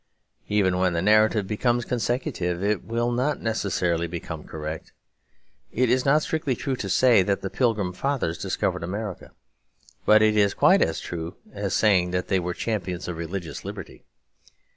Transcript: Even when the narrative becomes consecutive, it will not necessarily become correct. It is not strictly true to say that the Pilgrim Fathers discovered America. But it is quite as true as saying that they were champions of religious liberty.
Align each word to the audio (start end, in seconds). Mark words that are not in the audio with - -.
Even 0.49 0.79
when 0.79 0.93
the 0.93 1.01
narrative 1.03 1.45
becomes 1.45 1.85
consecutive, 1.85 2.63
it 2.63 2.83
will 2.83 3.11
not 3.11 3.39
necessarily 3.39 4.07
become 4.07 4.43
correct. 4.43 4.93
It 5.71 5.91
is 5.91 6.05
not 6.05 6.23
strictly 6.23 6.55
true 6.55 6.75
to 6.77 6.89
say 6.89 7.21
that 7.21 7.41
the 7.43 7.51
Pilgrim 7.51 7.93
Fathers 7.93 8.39
discovered 8.39 8.83
America. 8.83 9.29
But 10.03 10.23
it 10.23 10.35
is 10.35 10.55
quite 10.55 10.81
as 10.81 11.01
true 11.01 11.35
as 11.53 11.75
saying 11.75 12.09
that 12.09 12.29
they 12.29 12.39
were 12.39 12.55
champions 12.55 13.07
of 13.07 13.15
religious 13.15 13.63
liberty. 13.63 14.03